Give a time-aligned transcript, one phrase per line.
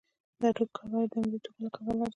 [0.39, 2.09] د هډوکو کلکوالی د همدې توکو له کبله دی.